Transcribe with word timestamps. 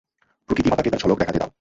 প্রকৃতিমাতাকে 0.49 0.89
তার 0.91 1.01
ঝলক 1.03 1.17
দেখাতে 1.19 1.39
দাও! 1.39 1.49